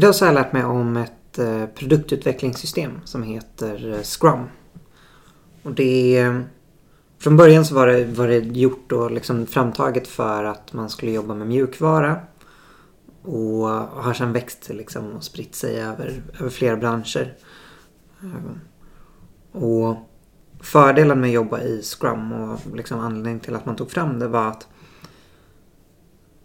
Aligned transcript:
Idag 0.00 0.14
så 0.14 0.24
har 0.24 0.32
jag 0.32 0.42
lärt 0.42 0.52
mig 0.52 0.64
om 0.64 0.96
ett 0.96 1.38
eh, 1.38 1.66
produktutvecklingssystem 1.66 3.00
som 3.04 3.22
heter 3.22 3.92
eh, 3.92 4.02
Scrum. 4.02 4.44
Och 5.62 5.72
det 5.72 6.16
är, 6.16 6.26
eh, 6.26 6.40
från 7.18 7.36
början 7.36 7.64
så 7.64 7.74
var 7.74 7.86
det, 7.86 8.04
var 8.04 8.28
det 8.28 8.38
gjort 8.38 8.92
och 8.92 9.10
liksom 9.10 9.46
framtaget 9.46 10.08
för 10.08 10.44
att 10.44 10.72
man 10.72 10.90
skulle 10.90 11.12
jobba 11.12 11.34
med 11.34 11.46
mjukvara. 11.46 12.16
Och 13.22 13.68
har 14.02 14.14
sedan 14.14 14.32
växt 14.32 14.68
liksom 14.68 15.12
och 15.12 15.24
spritt 15.24 15.54
sig 15.54 15.80
över, 15.80 16.22
över 16.40 16.50
flera 16.50 16.76
branscher. 16.76 17.34
Och 19.52 19.96
fördelen 20.60 21.20
med 21.20 21.28
att 21.28 21.34
jobba 21.34 21.60
i 21.60 21.82
Scrum 21.82 22.32
och 22.32 22.76
liksom 22.76 23.00
anledningen 23.00 23.40
till 23.40 23.54
att 23.54 23.66
man 23.66 23.76
tog 23.76 23.90
fram 23.90 24.18
det 24.18 24.28
var 24.28 24.48
att 24.48 24.68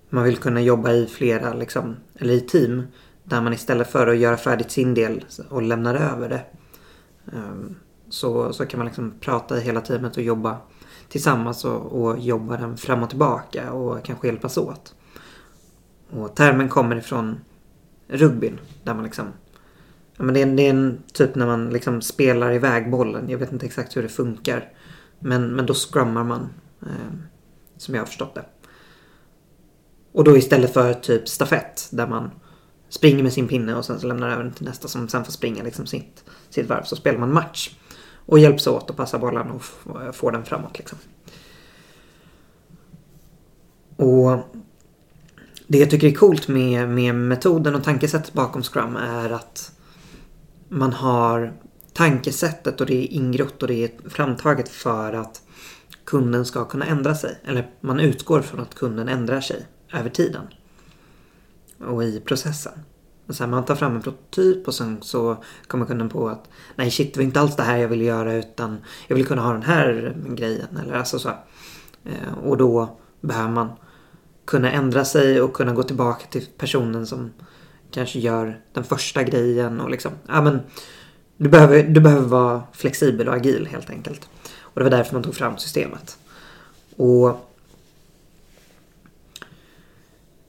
man 0.10 0.24
vill 0.24 0.38
kunna 0.38 0.62
jobba 0.62 0.92
i 0.92 1.06
flera, 1.06 1.54
liksom, 1.54 1.96
eller 2.16 2.34
i 2.34 2.42
team. 2.42 2.84
Där 3.26 3.42
man 3.42 3.54
istället 3.54 3.92
för 3.92 4.07
att 4.07 4.18
göra 4.18 4.38
färdigt 4.38 4.71
sin 4.71 4.94
del 4.94 5.26
och 5.49 5.62
lämna 5.62 5.94
över 5.94 6.30
det. 6.30 6.41
Ehm, 7.34 7.76
så, 8.09 8.54
så 8.54 8.66
kan 8.66 8.77
man 8.77 8.86
liksom 8.86 9.13
prata 9.20 9.58
i 9.58 9.62
hela 9.62 9.82
teamet 9.82 10.18
och 10.18 10.23
jobba 10.23 10.58
tillsammans 11.09 11.66
och, 11.66 12.02
och 12.02 12.20
jobba 12.20 12.58
den 12.58 12.77
fram 12.77 13.04
och 13.04 13.09
tillbaka 13.09 13.72
och 13.72 14.04
kanske 14.05 14.27
hjälpas 14.27 14.58
åt. 14.58 14.96
Och 16.09 16.35
termen 16.35 16.70
kommer 16.70 16.96
ifrån 16.96 17.40
rugbyn. 18.08 18.59
Där 18.84 18.94
man 18.94 19.04
liksom 19.04 19.26
Ja, 20.18 20.23
men 20.23 20.34
det, 20.34 20.41
är, 20.41 20.46
det 20.46 20.63
är 20.63 20.70
en 20.70 21.04
typ 21.13 21.35
när 21.35 21.46
man 21.46 21.70
liksom 21.70 22.02
spelar 22.02 22.52
iväg 22.54 22.91
bollen. 22.91 23.30
Jag 23.30 23.38
vet 23.38 23.52
inte 23.52 23.66
exakt 23.66 23.98
hur 23.98 24.04
det 24.04 24.10
funkar. 24.10 24.73
Men, 25.20 25.55
men 25.55 25.66
då 25.66 25.73
scrummar 25.73 26.23
man. 26.23 26.49
Eh, 26.82 27.13
som 27.77 27.96
jag 27.96 28.02
har 28.02 28.07
förstått 28.07 28.35
det. 28.35 28.46
Och 30.12 30.23
då 30.23 30.38
istället 30.38 30.73
för 30.73 30.94
typ 30.94 31.27
stafett 31.27 31.88
där 31.91 32.07
man 32.07 32.32
springer 32.89 33.23
med 33.23 33.34
sin 33.34 33.48
pinne 33.48 33.75
och 33.75 33.85
sen 33.85 33.99
så 33.99 34.07
lämnar 34.07 34.30
över 34.30 34.44
den 34.44 34.53
till 34.53 34.66
nästa 34.66 34.88
som 34.88 35.09
sen 35.09 35.26
får 35.26 35.31
springa 35.31 35.63
liksom 35.63 35.85
sitt, 35.85 36.23
sitt 36.49 36.67
varv. 36.67 36.84
Så 36.84 36.96
spelar 36.96 37.20
man 37.20 37.34
match. 37.34 37.76
Och 38.27 38.40
hjälps 38.40 38.68
åt 38.68 38.90
att 38.90 38.98
passa 38.98 39.20
bollen 39.20 39.51
och 39.51 39.63
få 40.15 40.32
den 40.32 40.46
framåt 40.46 40.77
liksom. 40.77 40.98
Och 43.95 44.40
det 45.68 45.77
jag 45.77 45.90
tycker 45.90 46.07
är 46.07 46.12
coolt 46.12 46.48
med, 46.48 46.90
med 46.90 47.15
metoden 47.15 47.76
och 47.76 47.84
tankesättet 47.84 48.34
bakom 48.34 48.63
Scrum 48.63 48.95
är 48.95 49.29
att 49.29 49.71
man 50.70 50.93
har 50.93 51.54
tankesättet 51.93 52.82
och 52.82 52.88
det 52.88 52.95
är 52.95 53.13
ingrott 53.13 53.62
och 53.62 53.67
det 53.67 53.84
är 53.84 54.10
framtaget 54.10 54.70
för 54.70 55.13
att 55.13 55.41
kunden 56.04 56.45
ska 56.45 56.65
kunna 56.65 56.85
ändra 56.85 57.15
sig. 57.15 57.40
Eller 57.45 57.70
man 57.82 57.99
utgår 57.99 58.41
från 58.41 58.60
att 58.60 58.76
kunden 58.76 59.07
ändrar 59.07 59.41
sig 59.41 59.65
över 59.93 60.10
tiden. 60.10 60.48
Och 61.79 62.04
i 62.04 62.20
processen. 62.20 62.73
Och 63.27 63.35
sen 63.35 63.49
man 63.49 63.65
tar 63.65 63.76
fram 63.76 63.95
en 63.95 64.01
prototyp 64.01 64.68
och 64.68 64.73
sen 64.73 64.97
så 65.01 65.38
kommer 65.68 65.85
kunden 65.85 66.09
på 66.09 66.29
att 66.29 66.50
nej 66.75 66.91
shit 66.91 67.13
det 67.13 67.19
var 67.19 67.25
inte 67.25 67.40
alls 67.40 67.56
det 67.56 67.63
här 67.63 67.78
jag 67.78 67.88
ville 67.88 68.03
göra 68.03 68.34
utan 68.34 68.78
jag 69.07 69.16
vill 69.16 69.25
kunna 69.25 69.41
ha 69.41 69.53
den 69.53 69.63
här 69.63 70.17
grejen. 70.29 70.78
Eller 70.84 70.94
alltså 70.94 71.19
så. 71.19 71.29
Eh, 72.03 72.38
och 72.44 72.57
då 72.57 72.97
behöver 73.22 73.50
man 73.50 73.69
kunna 74.45 74.72
ändra 74.72 75.06
sig 75.06 75.41
och 75.41 75.53
kunna 75.53 75.73
gå 75.73 75.84
tillbaka 75.84 76.25
till 76.28 76.45
personen 76.57 77.07
som 77.07 77.31
kanske 77.91 78.19
gör 78.19 78.59
den 78.73 78.84
första 78.84 79.23
grejen 79.23 79.81
och 79.81 79.89
liksom, 79.89 80.12
ja 80.28 80.41
men 80.41 80.59
du 81.38 81.50
behöver, 81.50 81.84
du 81.84 82.01
behöver 82.01 82.28
vara 82.28 82.63
flexibel 82.73 83.28
och 83.28 83.35
agil 83.35 83.67
helt 83.72 83.89
enkelt. 83.89 84.29
Och 84.59 84.79
det 84.79 84.84
var 84.84 84.97
därför 84.97 85.13
man 85.13 85.23
tog 85.23 85.35
fram 85.35 85.57
systemet. 85.57 86.17
Och 86.95 87.54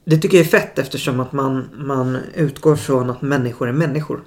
det 0.09 0.17
tycker 0.17 0.37
jag 0.37 0.45
är 0.45 0.49
fett 0.49 0.79
eftersom 0.79 1.19
att 1.19 1.31
man, 1.31 1.69
man 1.73 2.17
utgår 2.35 2.75
från 2.75 3.09
att 3.09 3.21
människor 3.21 3.67
är 3.67 3.73
människor. 3.73 4.23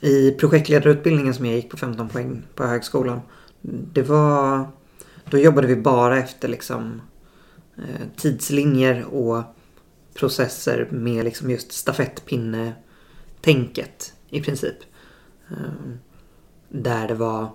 I 0.00 0.30
projektledarutbildningen 0.30 1.34
som 1.34 1.46
jag 1.46 1.54
gick 1.54 1.70
på 1.70 1.76
15 1.76 2.08
poäng 2.08 2.42
på 2.54 2.64
högskolan. 2.64 3.20
Det 3.92 4.02
var... 4.02 4.68
Då 5.30 5.38
jobbade 5.38 5.66
vi 5.66 5.76
bara 5.76 6.18
efter 6.18 6.48
liksom 6.48 7.02
eh, 7.76 8.06
tidslinjer 8.16 9.04
och 9.04 9.42
processer 10.14 10.88
med 10.90 11.24
liksom 11.24 11.50
just 11.50 11.72
stafettpinne-tänket 11.72 14.12
i 14.30 14.40
princip. 14.40 14.76
Ehm, 15.50 15.98
där 16.68 17.08
det 17.08 17.14
var 17.14 17.50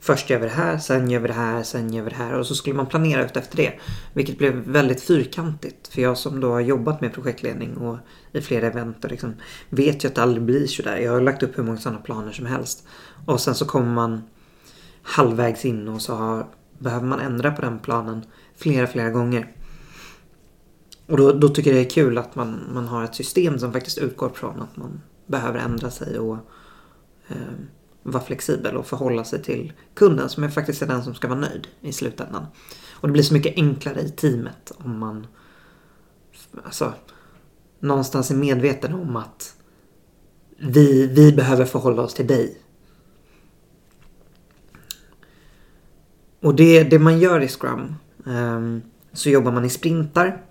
först 0.00 0.30
gör 0.30 0.38
vi 0.38 0.46
det 0.46 0.52
här, 0.52 0.78
sen 0.78 1.10
gör 1.10 1.20
vi 1.20 1.28
det 1.28 1.34
här, 1.34 1.62
sen 1.62 1.92
gör 1.92 2.02
vi 2.02 2.10
det 2.10 2.16
här 2.16 2.34
och 2.34 2.46
så 2.46 2.54
skulle 2.54 2.76
man 2.76 2.86
planera 2.86 3.24
ut 3.24 3.36
efter 3.36 3.56
det. 3.56 3.72
Vilket 4.12 4.38
blev 4.38 4.54
väldigt 4.54 5.02
fyrkantigt. 5.02 5.88
För 5.88 6.02
jag 6.02 6.18
som 6.18 6.40
då 6.40 6.50
har 6.52 6.60
jobbat 6.60 7.00
med 7.00 7.12
projektledning 7.12 7.76
och 7.76 7.98
i 8.32 8.40
flera 8.40 8.66
event 8.66 9.04
och 9.04 9.10
liksom 9.10 9.34
vet 9.68 10.04
ju 10.04 10.08
att 10.08 10.14
det 10.14 10.22
aldrig 10.22 10.42
blir 10.42 10.66
sådär. 10.66 10.96
Jag 10.96 11.12
har 11.12 11.20
lagt 11.20 11.42
upp 11.42 11.58
hur 11.58 11.62
många 11.62 11.78
sådana 11.78 12.00
planer 12.00 12.32
som 12.32 12.46
helst. 12.46 12.86
Och 13.26 13.40
sen 13.40 13.54
så 13.54 13.64
kommer 13.64 13.94
man 13.94 14.22
halvvägs 15.02 15.64
in 15.64 15.88
och 15.88 16.02
så 16.02 16.14
har, 16.14 16.46
behöver 16.78 17.06
man 17.06 17.20
ändra 17.20 17.50
på 17.50 17.62
den 17.62 17.78
planen 17.78 18.24
flera, 18.56 18.86
flera 18.86 19.10
gånger. 19.10 19.54
Och 21.06 21.16
då, 21.16 21.32
då 21.32 21.48
tycker 21.48 21.70
jag 21.70 21.80
det 21.80 21.86
är 21.86 21.90
kul 21.90 22.18
att 22.18 22.34
man, 22.34 22.60
man 22.72 22.88
har 22.88 23.04
ett 23.04 23.14
system 23.14 23.58
som 23.58 23.72
faktiskt 23.72 23.98
utgår 23.98 24.28
från 24.28 24.62
att 24.62 24.76
man 24.76 25.00
behöver 25.26 25.58
ändra 25.58 25.90
sig 25.90 26.18
och 26.18 26.36
eh, 27.28 27.36
vara 28.02 28.24
flexibel 28.24 28.76
och 28.76 28.86
förhålla 28.86 29.24
sig 29.24 29.42
till 29.42 29.72
kunden 29.94 30.28
som 30.28 30.44
är 30.44 30.48
faktiskt 30.48 30.82
är 30.82 30.86
den 30.86 31.04
som 31.04 31.14
ska 31.14 31.28
vara 31.28 31.40
nöjd 31.40 31.68
i 31.80 31.92
slutändan. 31.92 32.46
Och 32.92 33.08
det 33.08 33.12
blir 33.12 33.22
så 33.22 33.34
mycket 33.34 33.56
enklare 33.56 34.00
i 34.00 34.10
teamet 34.10 34.72
om 34.76 34.98
man 34.98 35.26
alltså, 36.64 36.92
någonstans 37.80 38.30
är 38.30 38.34
medveten 38.34 38.94
om 38.94 39.16
att 39.16 39.54
vi, 40.58 41.06
vi 41.06 41.32
behöver 41.32 41.64
förhålla 41.64 42.02
oss 42.02 42.14
till 42.14 42.26
dig. 42.26 42.60
Och 46.40 46.54
det, 46.54 46.84
det 46.84 46.98
man 46.98 47.18
gör 47.18 47.40
i 47.40 47.48
Scrum 47.48 47.94
um, 48.24 48.82
så 49.12 49.30
jobbar 49.30 49.52
man 49.52 49.64
i 49.64 49.70
sprintar 49.70 50.42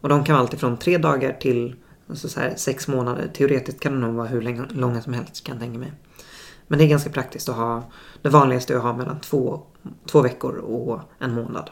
och 0.00 0.08
de 0.08 0.24
kan 0.24 0.32
vara 0.32 0.42
allt 0.42 0.54
ifrån 0.54 0.76
tre 0.76 0.98
dagar 0.98 1.32
till 1.32 1.76
alltså 2.08 2.28
så 2.28 2.40
här, 2.40 2.54
sex 2.56 2.88
månader. 2.88 3.30
Teoretiskt 3.34 3.80
kan 3.80 3.92
de 3.92 4.00
nog 4.00 4.14
vara 4.14 4.28
hur 4.28 4.74
långa 4.74 5.02
som 5.02 5.12
helst 5.12 5.44
kan 5.44 5.54
jag 5.54 5.62
tänka 5.62 5.78
mig. 5.78 5.92
Men 6.66 6.78
det 6.78 6.84
är 6.84 6.88
ganska 6.88 7.10
praktiskt 7.10 7.48
att 7.48 7.56
ha. 7.56 7.82
Det 8.22 8.28
vanligaste 8.28 8.72
är 8.72 8.76
att 8.76 8.82
ha 8.82 8.96
mellan 8.96 9.20
två, 9.20 9.62
två 10.06 10.20
veckor 10.20 10.56
och 10.56 11.00
en 11.18 11.34
månad. 11.34 11.70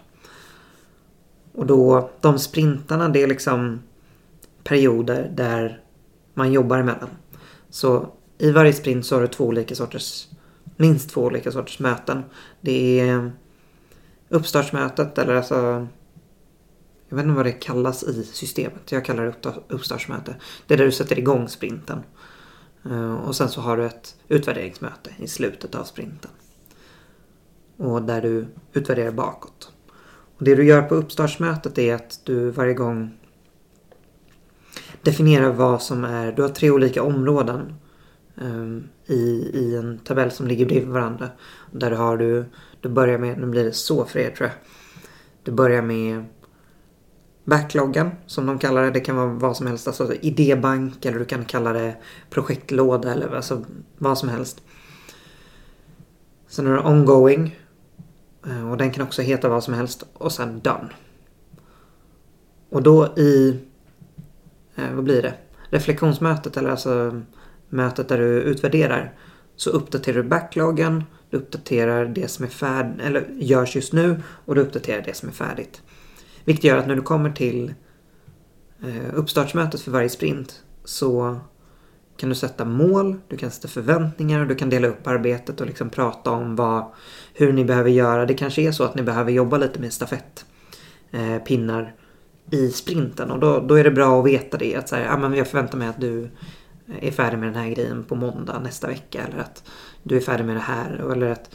Och 1.52 1.66
då, 1.66 2.10
de 2.20 2.38
sprintarna 2.38 3.08
det 3.08 3.22
är 3.22 3.26
liksom 3.26 3.80
perioder 4.64 5.32
där 5.34 5.80
man 6.34 6.52
jobbar 6.52 6.78
emellan. 6.78 7.08
Så 7.70 8.06
i 8.38 8.50
varje 8.50 8.72
sprint 8.72 9.06
så 9.06 9.14
har 9.14 9.22
du 9.22 9.28
två 9.28 9.44
olika 9.44 9.74
sorters, 9.74 10.28
minst 10.76 11.10
två 11.10 11.20
olika 11.20 11.52
sorters 11.52 11.78
möten. 11.78 12.24
Det 12.60 13.00
är 13.00 13.32
uppstartsmötet 14.28 15.18
eller 15.18 15.34
alltså 15.34 15.86
jag 17.08 17.16
vet 17.16 17.24
inte 17.24 17.36
vad 17.36 17.46
det 17.46 17.52
kallas 17.52 18.02
i 18.02 18.24
systemet. 18.24 18.92
Jag 18.92 19.04
kallar 19.04 19.24
det 19.24 19.54
uppstartsmöte. 19.68 20.34
Det 20.66 20.74
är 20.74 20.78
där 20.78 20.84
du 20.84 20.92
sätter 20.92 21.18
igång 21.18 21.48
sprinten. 21.48 22.02
Eh, 22.84 23.14
och 23.14 23.36
sen 23.36 23.48
så 23.48 23.60
har 23.60 23.76
du 23.76 23.84
ett 23.84 24.16
utvärderingsmöte 24.28 25.10
i 25.18 25.28
slutet 25.28 25.74
av 25.74 25.84
sprinten. 25.84 26.30
Och 27.76 28.02
där 28.02 28.22
du 28.22 28.46
utvärderar 28.72 29.12
bakåt. 29.12 29.72
Och 30.36 30.44
det 30.44 30.54
du 30.54 30.64
gör 30.64 30.82
på 30.82 30.94
uppstartsmötet 30.94 31.78
är 31.78 31.94
att 31.94 32.20
du 32.24 32.50
varje 32.50 32.74
gång 32.74 33.10
definierar 35.02 35.50
vad 35.50 35.82
som 35.82 36.04
är... 36.04 36.32
Du 36.32 36.42
har 36.42 36.48
tre 36.48 36.70
olika 36.70 37.02
områden 37.02 37.74
um, 38.34 38.88
i, 39.06 39.50
i 39.54 39.76
en 39.76 39.98
tabell 39.98 40.30
som 40.30 40.46
ligger 40.46 40.66
bredvid 40.66 40.88
varandra. 40.88 41.28
Där 41.70 41.90
har 41.90 42.16
du... 42.16 42.44
Du 42.80 42.88
börjar 42.88 43.18
med... 43.18 43.38
Nu 43.38 43.46
blir 43.46 43.64
det 43.64 43.72
så 43.72 44.04
för 44.04 44.18
er 44.18 44.30
tror 44.30 44.48
jag. 44.48 44.58
Du 45.42 45.52
börjar 45.52 45.82
med 45.82 46.24
backloggen 47.50 48.10
som 48.26 48.46
de 48.46 48.58
kallar 48.58 48.82
det. 48.82 48.90
Det 48.90 49.00
kan 49.00 49.16
vara 49.16 49.26
vad 49.26 49.56
som 49.56 49.66
helst. 49.66 49.86
Alltså 49.86 50.14
idébank 50.14 51.04
eller 51.04 51.18
du 51.18 51.24
kan 51.24 51.44
kalla 51.44 51.72
det 51.72 51.96
projektlåda 52.30 53.12
eller 53.12 53.36
alltså 53.36 53.64
vad 53.98 54.18
som 54.18 54.28
helst. 54.28 54.62
Sen 56.48 56.66
har 56.66 56.74
du 56.74 56.80
ongoing. 56.80 57.58
Eh, 58.46 58.70
och 58.70 58.76
den 58.76 58.90
kan 58.90 59.04
också 59.04 59.22
heta 59.22 59.48
vad 59.48 59.64
som 59.64 59.74
helst. 59.74 60.04
Och 60.12 60.32
sen 60.32 60.60
done. 60.60 60.88
Och 62.68 62.82
då 62.82 63.06
i... 63.06 63.60
Eh, 64.76 64.94
vad 64.94 65.04
blir 65.04 65.22
det? 65.22 65.34
Reflektionsmötet 65.70 66.56
eller 66.56 66.70
alltså 66.70 67.22
mötet 67.68 68.08
där 68.08 68.18
du 68.18 68.42
utvärderar. 68.42 69.14
Så 69.56 69.70
uppdaterar 69.70 70.22
du 70.22 70.28
backloggen. 70.28 71.04
Du 71.30 71.36
uppdaterar 71.36 72.06
det 72.06 72.28
som 72.28 72.44
är 72.44 72.48
färdigt, 72.48 73.00
eller 73.00 73.28
görs 73.38 73.76
just 73.76 73.92
nu. 73.92 74.22
Och 74.44 74.54
du 74.54 74.60
uppdaterar 74.60 75.02
det 75.02 75.16
som 75.16 75.28
är 75.28 75.32
färdigt. 75.32 75.82
Vilket 76.44 76.64
gör 76.64 76.76
att 76.76 76.86
när 76.86 76.96
du 76.96 77.02
kommer 77.02 77.30
till 77.30 77.74
eh, 78.82 79.14
uppstartsmötet 79.14 79.80
för 79.80 79.90
varje 79.90 80.08
sprint 80.08 80.62
så 80.84 81.40
kan 82.16 82.28
du 82.28 82.34
sätta 82.34 82.64
mål, 82.64 83.16
du 83.28 83.36
kan 83.36 83.50
sätta 83.50 83.68
förväntningar 83.68 84.40
och 84.40 84.46
du 84.46 84.54
kan 84.54 84.70
dela 84.70 84.88
upp 84.88 85.06
arbetet 85.06 85.60
och 85.60 85.66
liksom 85.66 85.90
prata 85.90 86.30
om 86.30 86.56
vad, 86.56 86.84
hur 87.34 87.52
ni 87.52 87.64
behöver 87.64 87.90
göra. 87.90 88.26
Det 88.26 88.34
kanske 88.34 88.62
är 88.62 88.72
så 88.72 88.84
att 88.84 88.94
ni 88.94 89.02
behöver 89.02 89.32
jobba 89.32 89.56
lite 89.56 89.80
med 89.80 89.92
stafettpinnar. 89.92 91.82
Eh, 91.82 91.88
i 92.50 92.70
sprinten 92.70 93.30
och 93.30 93.38
då, 93.38 93.60
då 93.60 93.74
är 93.74 93.84
det 93.84 93.90
bra 93.90 94.20
att 94.20 94.26
veta 94.26 94.56
det. 94.56 94.76
Att 94.76 94.88
så 94.88 94.96
här, 94.96 95.08
ah, 95.08 95.16
men 95.16 95.34
jag 95.34 95.48
förväntar 95.48 95.78
mig 95.78 95.88
att 95.88 96.00
du 96.00 96.30
är 97.00 97.10
färdig 97.10 97.38
med 97.38 97.48
den 97.48 97.62
här 97.62 97.70
grejen 97.70 98.04
på 98.04 98.14
måndag 98.14 98.58
nästa 98.58 98.88
vecka 98.88 99.22
eller 99.24 99.38
att 99.38 99.64
du 100.02 100.16
är 100.16 100.20
färdig 100.20 100.44
med 100.44 100.56
det 100.56 100.60
här. 100.60 101.12
Eller 101.12 101.30
att, 101.30 101.50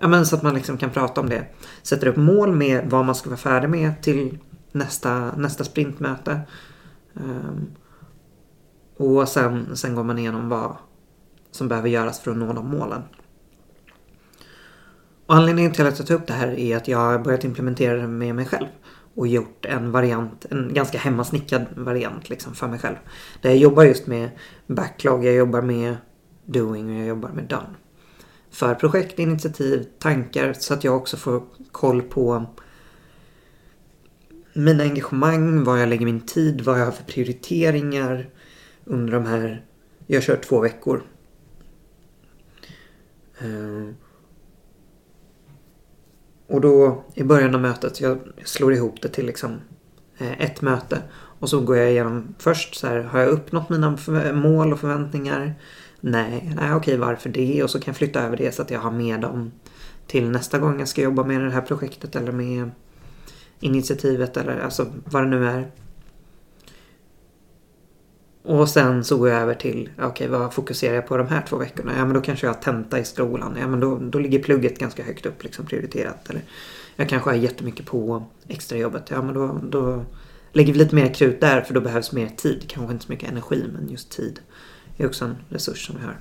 ja, 0.00 0.08
men 0.08 0.26
så 0.26 0.36
att 0.36 0.42
man 0.42 0.54
liksom 0.54 0.78
kan 0.78 0.90
prata 0.90 1.20
om 1.20 1.28
det. 1.28 1.46
Sätter 1.82 2.06
upp 2.06 2.16
mål 2.16 2.56
med 2.56 2.90
vad 2.90 3.04
man 3.04 3.14
ska 3.14 3.30
vara 3.30 3.38
färdig 3.38 3.68
med 3.68 4.02
till 4.02 4.38
nästa, 4.72 5.36
nästa 5.36 5.64
sprintmöte. 5.64 6.40
Um, 7.14 7.70
och 8.96 9.28
sen, 9.28 9.76
sen 9.76 9.94
går 9.94 10.04
man 10.04 10.18
igenom 10.18 10.48
vad 10.48 10.76
som 11.50 11.68
behöver 11.68 11.88
göras 11.88 12.20
för 12.20 12.30
att 12.30 12.36
nå 12.36 12.52
de 12.52 12.70
målen. 12.70 13.02
Och 15.26 15.34
anledningen 15.34 15.72
till 15.72 15.86
att 15.86 15.98
jag 15.98 16.08
tar 16.08 16.14
upp 16.14 16.26
det 16.26 16.32
här 16.32 16.48
är 16.48 16.76
att 16.76 16.88
jag 16.88 16.98
har 16.98 17.18
börjat 17.18 17.44
implementera 17.44 17.96
det 17.96 18.06
med 18.06 18.34
mig 18.34 18.46
själv 18.46 18.66
och 19.14 19.26
gjort 19.26 19.66
en 19.66 19.92
variant, 19.92 20.46
en 20.50 20.74
ganska 20.74 20.98
hemmasnickad 20.98 21.66
variant 21.76 22.30
liksom 22.30 22.54
för 22.54 22.68
mig 22.68 22.78
själv. 22.78 22.96
Där 23.42 23.50
jag 23.50 23.58
jobbar 23.58 23.84
just 23.84 24.06
med 24.06 24.30
backlog, 24.66 25.24
jag 25.24 25.34
jobbar 25.34 25.62
med 25.62 25.96
doing 26.44 26.90
och 26.90 27.00
jag 27.00 27.06
jobbar 27.06 27.28
med 27.28 27.44
done. 27.44 27.74
För 28.50 28.74
projekt, 28.74 29.18
initiativ, 29.18 29.86
tankar 29.98 30.52
så 30.52 30.74
att 30.74 30.84
jag 30.84 30.96
också 30.96 31.16
får 31.16 31.42
koll 31.72 32.02
på 32.02 32.46
mina 34.52 34.82
engagemang, 34.82 35.64
var 35.64 35.76
jag 35.76 35.88
lägger 35.88 36.04
min 36.04 36.20
tid, 36.20 36.60
vad 36.60 36.80
jag 36.80 36.84
har 36.84 36.92
för 36.92 37.04
prioriteringar 37.04 38.28
under 38.84 39.12
de 39.12 39.26
här... 39.26 39.64
Jag 40.06 40.22
kör 40.22 40.36
två 40.36 40.60
veckor. 40.60 41.02
Eh, 43.38 43.94
och 46.46 46.60
då 46.60 47.04
i 47.14 47.22
början 47.22 47.54
av 47.54 47.60
mötet, 47.60 48.00
jag 48.00 48.18
slår 48.44 48.72
ihop 48.72 49.02
det 49.02 49.08
till 49.08 49.26
liksom 49.26 49.60
eh, 50.18 50.40
ett 50.40 50.62
möte. 50.62 51.02
Och 51.12 51.48
så 51.48 51.60
går 51.60 51.76
jag 51.76 51.90
igenom 51.90 52.34
först 52.38 52.74
så 52.74 52.86
här, 52.86 53.00
har 53.00 53.20
jag 53.20 53.28
uppnått 53.28 53.68
mina 53.68 53.98
mål 54.32 54.72
och 54.72 54.80
förväntningar? 54.80 55.54
Nej, 56.00 56.52
nej 56.56 56.74
okej 56.74 56.96
varför 56.96 57.28
det? 57.28 57.62
Och 57.62 57.70
så 57.70 57.80
kan 57.80 57.92
jag 57.92 57.96
flytta 57.96 58.22
över 58.22 58.36
det 58.36 58.54
så 58.54 58.62
att 58.62 58.70
jag 58.70 58.80
har 58.80 58.90
med 58.90 59.20
dem 59.20 59.52
till 60.06 60.30
nästa 60.30 60.58
gång 60.58 60.78
jag 60.78 60.88
ska 60.88 61.02
jobba 61.02 61.24
med 61.24 61.40
det 61.40 61.50
här 61.50 61.60
projektet 61.60 62.16
eller 62.16 62.32
med 62.32 62.70
initiativet 63.60 64.36
eller 64.36 64.58
alltså 64.58 64.92
vad 65.04 65.22
det 65.22 65.28
nu 65.28 65.46
är. 65.46 65.70
Och 68.42 68.68
sen 68.68 69.04
så 69.04 69.18
går 69.18 69.28
jag 69.28 69.42
över 69.42 69.54
till, 69.54 69.90
okej 69.96 70.06
okay, 70.06 70.28
vad 70.28 70.54
fokuserar 70.54 70.94
jag 70.94 71.06
på 71.06 71.16
de 71.16 71.26
här 71.26 71.42
två 71.48 71.56
veckorna? 71.56 71.92
Ja 71.96 72.04
men 72.04 72.14
då 72.14 72.20
kanske 72.20 72.46
jag 72.46 72.54
har 72.54 72.60
tenta 72.60 72.98
i 72.98 73.04
skolan. 73.04 73.56
Ja 73.60 73.66
men 73.66 73.80
då, 73.80 73.96
då 73.96 74.18
ligger 74.18 74.42
plugget 74.42 74.78
ganska 74.78 75.02
högt 75.02 75.26
upp 75.26 75.44
liksom 75.44 75.66
prioriterat. 75.66 76.30
Eller 76.30 76.42
jag 76.96 77.08
kanske 77.08 77.30
har 77.30 77.36
jättemycket 77.36 77.86
på 77.86 78.24
extrajobbet. 78.48 79.10
Ja 79.10 79.22
men 79.22 79.34
då, 79.34 79.60
då 79.62 80.04
lägger 80.52 80.72
vi 80.72 80.78
lite 80.78 80.94
mer 80.94 81.14
krut 81.14 81.40
där 81.40 81.60
för 81.60 81.74
då 81.74 81.80
behövs 81.80 82.12
mer 82.12 82.28
tid. 82.28 82.64
Kanske 82.68 82.92
inte 82.92 83.04
så 83.04 83.12
mycket 83.12 83.30
energi 83.30 83.64
men 83.72 83.88
just 83.88 84.10
tid 84.10 84.40
är 84.98 85.06
också 85.06 85.24
en 85.24 85.36
resurs 85.48 85.86
som 85.86 85.96
vi 86.00 86.04
har. 86.04 86.18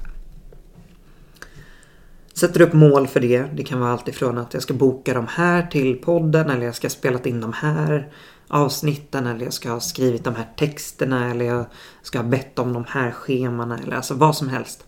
Sätter 2.33 2.61
upp 2.61 2.73
mål 2.73 3.07
för 3.07 3.19
det. 3.19 3.45
Det 3.53 3.63
kan 3.63 3.79
vara 3.79 3.91
allt 3.91 4.07
ifrån 4.07 4.37
att 4.37 4.53
jag 4.53 4.63
ska 4.63 4.73
boka 4.73 5.13
de 5.13 5.27
här 5.27 5.67
till 5.67 5.95
podden 5.95 6.49
eller 6.49 6.65
jag 6.65 6.75
ska 6.75 6.89
spela 6.89 7.19
in 7.19 7.41
de 7.41 7.53
här 7.53 8.11
avsnitten 8.47 9.27
eller 9.27 9.43
jag 9.43 9.53
ska 9.53 9.69
ha 9.69 9.79
skrivit 9.79 10.23
de 10.23 10.35
här 10.35 10.47
texterna 10.57 11.31
eller 11.31 11.45
jag 11.45 11.65
ska 12.01 12.19
ha 12.19 12.25
bett 12.25 12.59
om 12.59 12.73
de 12.73 12.85
här 12.87 13.11
schemana 13.11 13.79
eller 13.79 13.95
alltså 13.95 14.13
vad 14.13 14.35
som 14.35 14.49
helst. 14.49 14.85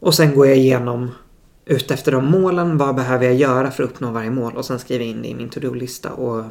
Och 0.00 0.14
sen 0.14 0.34
går 0.34 0.46
jag 0.46 0.56
igenom 0.56 1.10
utefter 1.64 2.12
de 2.12 2.30
målen. 2.30 2.78
Vad 2.78 2.94
behöver 2.94 3.24
jag 3.24 3.34
göra 3.34 3.70
för 3.70 3.82
att 3.82 3.90
uppnå 3.90 4.10
varje 4.10 4.30
mål? 4.30 4.56
Och 4.56 4.64
sen 4.64 4.78
skriver 4.78 5.04
jag 5.04 5.10
in 5.10 5.22
det 5.22 5.28
i 5.28 5.34
min 5.34 5.48
to-do-lista 5.48 6.12
och 6.12 6.44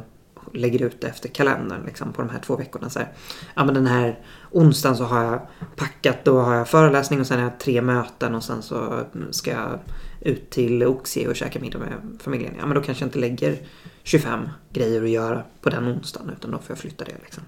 lägger 0.52 0.82
ut 0.82 1.00
det 1.00 1.08
efter 1.08 1.28
kalendern 1.28 1.82
liksom, 1.86 2.12
på 2.12 2.22
de 2.22 2.30
här 2.30 2.38
två 2.38 2.56
veckorna. 2.56 2.90
Så 2.90 2.98
här. 2.98 3.12
Ja 3.54 3.64
men 3.64 3.74
den 3.74 3.86
här 3.86 4.18
onsdagen 4.50 4.96
så 4.96 5.04
har 5.04 5.24
jag 5.24 5.40
packat, 5.76 6.24
då 6.24 6.40
har 6.40 6.54
jag 6.54 6.68
föreläsning 6.68 7.20
och 7.20 7.26
sen 7.26 7.38
har 7.38 7.44
jag 7.44 7.60
tre 7.60 7.82
möten 7.82 8.34
och 8.34 8.44
sen 8.44 8.62
så 8.62 9.00
ska 9.30 9.50
jag 9.50 9.78
ut 10.20 10.50
till 10.50 10.86
Oxie 10.86 11.28
och 11.28 11.36
käka 11.36 11.60
middag 11.60 11.78
med 11.78 12.20
familjen. 12.20 12.54
Ja 12.58 12.66
men 12.66 12.74
då 12.74 12.82
kanske 12.82 13.04
jag 13.04 13.08
inte 13.08 13.18
lägger 13.18 13.58
25 14.02 14.48
grejer 14.72 15.02
att 15.02 15.10
göra 15.10 15.42
på 15.60 15.70
den 15.70 15.88
onsdagen 15.88 16.30
utan 16.30 16.50
då 16.50 16.58
får 16.58 16.66
jag 16.68 16.78
flytta 16.78 17.04
det 17.04 17.14
liksom. 17.22 17.42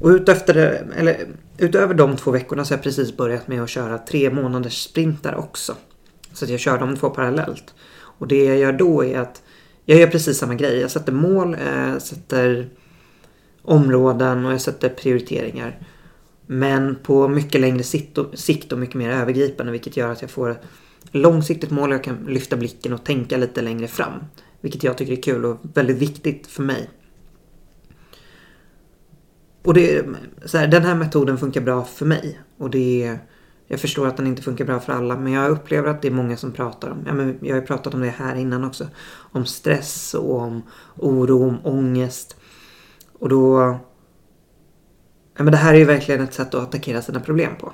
Och 0.00 0.08
utefter, 0.08 0.54
eller, 0.96 1.26
utöver 1.58 1.94
de 1.94 2.16
två 2.16 2.30
veckorna 2.30 2.64
så 2.64 2.74
har 2.74 2.78
jag 2.78 2.84
precis 2.84 3.16
börjat 3.16 3.48
med 3.48 3.62
att 3.62 3.70
köra 3.70 3.98
tre 3.98 4.30
månaders 4.30 4.82
sprintar 4.82 5.34
också. 5.34 5.74
Så 6.32 6.44
att 6.44 6.50
jag 6.50 6.60
kör 6.60 6.78
de 6.78 6.96
två 6.96 7.10
parallellt. 7.10 7.74
Och 7.96 8.28
det 8.28 8.44
jag 8.44 8.56
gör 8.56 8.72
då 8.72 9.04
är 9.04 9.18
att 9.18 9.42
jag 9.84 9.98
gör 9.98 10.06
precis 10.06 10.38
samma 10.38 10.54
grej. 10.54 10.80
Jag 10.80 10.90
sätter 10.90 11.12
mål, 11.12 11.56
jag 11.92 12.02
sätter 12.02 12.68
områden 13.62 14.46
och 14.46 14.52
jag 14.52 14.60
sätter 14.60 14.88
prioriteringar. 14.88 15.78
Men 16.46 16.96
på 17.02 17.28
mycket 17.28 17.60
längre 17.60 17.82
sikt 18.34 18.72
och 18.72 18.78
mycket 18.78 18.94
mer 18.94 19.10
övergripande 19.10 19.72
vilket 19.72 19.96
gör 19.96 20.08
att 20.08 20.22
jag 20.22 20.30
får 20.30 20.56
långsiktigt 21.10 21.70
mål 21.70 21.90
och 21.90 21.94
jag 21.94 22.04
kan 22.04 22.24
lyfta 22.28 22.56
blicken 22.56 22.92
och 22.92 23.04
tänka 23.04 23.36
lite 23.36 23.62
längre 23.62 23.86
fram. 23.86 24.12
Vilket 24.60 24.82
jag 24.82 24.98
tycker 24.98 25.12
är 25.12 25.22
kul 25.22 25.44
och 25.44 25.60
väldigt 25.74 25.98
viktigt 25.98 26.46
för 26.46 26.62
mig. 26.62 26.90
Och 29.62 29.74
det, 29.74 30.06
så 30.44 30.58
här, 30.58 30.66
den 30.66 30.82
här 30.82 30.94
metoden 30.94 31.38
funkar 31.38 31.60
bra 31.60 31.84
för 31.84 32.06
mig. 32.06 32.40
Och 32.58 32.70
det 32.70 33.18
jag 33.66 33.80
förstår 33.80 34.06
att 34.06 34.16
den 34.16 34.26
inte 34.26 34.42
funkar 34.42 34.64
bra 34.64 34.80
för 34.80 34.92
alla 34.92 35.16
men 35.16 35.32
jag 35.32 35.50
upplever 35.50 35.88
att 35.88 36.02
det 36.02 36.08
är 36.08 36.12
många 36.12 36.36
som 36.36 36.52
pratar 36.52 36.90
om, 36.90 37.02
ja, 37.06 37.14
men 37.14 37.38
jag 37.40 37.54
har 37.54 37.60
ju 37.60 37.66
pratat 37.66 37.94
om 37.94 38.00
det 38.00 38.08
här 38.08 38.34
innan 38.34 38.64
också, 38.64 38.88
om 39.14 39.46
stress 39.46 40.14
och 40.14 40.40
om 40.40 40.62
oro, 40.96 41.48
om 41.48 41.58
ångest. 41.62 42.36
Och 43.18 43.28
då, 43.28 43.60
ja 45.36 45.44
men 45.44 45.52
det 45.52 45.56
här 45.56 45.74
är 45.74 45.78
ju 45.78 45.84
verkligen 45.84 46.20
ett 46.20 46.34
sätt 46.34 46.54
att 46.54 46.62
attackera 46.62 47.02
sina 47.02 47.20
problem 47.20 47.52
på. 47.60 47.72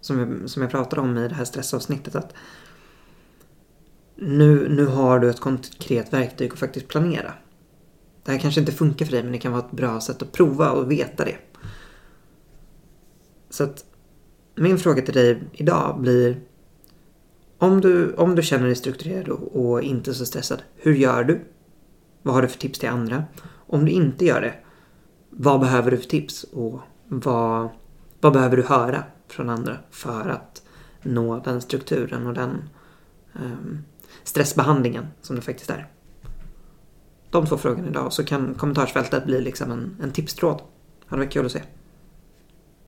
Som 0.00 0.18
jag, 0.18 0.50
som 0.50 0.62
jag 0.62 0.70
pratade 0.70 1.02
om 1.02 1.18
i 1.18 1.28
det 1.28 1.34
här 1.34 1.44
stressavsnittet 1.44 2.16
att 2.16 2.34
nu, 4.16 4.68
nu 4.68 4.86
har 4.86 5.18
du 5.18 5.30
ett 5.30 5.40
konkret 5.40 6.12
verktyg 6.12 6.52
att 6.52 6.58
faktiskt 6.58 6.88
planera. 6.88 7.32
Det 8.24 8.32
här 8.32 8.38
kanske 8.38 8.60
inte 8.60 8.72
funkar 8.72 9.06
för 9.06 9.12
dig 9.12 9.22
men 9.22 9.32
det 9.32 9.38
kan 9.38 9.52
vara 9.52 9.64
ett 9.64 9.70
bra 9.70 10.00
sätt 10.00 10.22
att 10.22 10.32
prova 10.32 10.70
och 10.70 10.90
veta 10.90 11.24
det. 11.24 11.36
Så 13.50 13.64
att 13.64 13.84
min 14.60 14.78
fråga 14.78 15.02
till 15.02 15.14
dig 15.14 15.42
idag 15.52 16.00
blir 16.00 16.40
om 17.58 17.80
du, 17.80 18.14
om 18.14 18.34
du 18.34 18.42
känner 18.42 18.66
dig 18.66 18.74
strukturerad 18.74 19.28
och, 19.28 19.70
och 19.70 19.82
inte 19.82 20.14
så 20.14 20.26
stressad, 20.26 20.62
hur 20.76 20.94
gör 20.94 21.24
du? 21.24 21.40
Vad 22.22 22.34
har 22.34 22.42
du 22.42 22.48
för 22.48 22.58
tips 22.58 22.78
till 22.78 22.88
andra? 22.88 23.24
Om 23.66 23.84
du 23.84 23.90
inte 23.90 24.24
gör 24.24 24.40
det, 24.40 24.54
vad 25.30 25.60
behöver 25.60 25.90
du 25.90 25.96
för 25.96 26.08
tips 26.08 26.44
och 26.44 26.80
vad, 27.08 27.68
vad 28.20 28.32
behöver 28.32 28.56
du 28.56 28.62
höra 28.62 29.04
från 29.28 29.50
andra 29.50 29.76
för 29.90 30.28
att 30.28 30.62
nå 31.02 31.38
den 31.44 31.60
strukturen 31.60 32.26
och 32.26 32.34
den 32.34 32.62
um, 33.32 33.84
stressbehandlingen 34.24 35.06
som 35.22 35.36
det 35.36 35.42
faktiskt 35.42 35.70
är. 35.70 35.86
De 37.30 37.46
två 37.46 37.56
frågorna 37.56 37.88
idag 37.88 38.12
så 38.12 38.24
kan 38.24 38.54
kommentarsfältet 38.54 39.24
bli 39.24 39.40
liksom 39.40 39.70
en, 39.70 39.96
en 40.02 40.10
tipstråd. 40.10 40.56
Det 40.58 41.10
hade 41.10 41.22
varit 41.22 41.32
kul 41.32 41.46
att 41.46 41.52
se. 41.52 41.62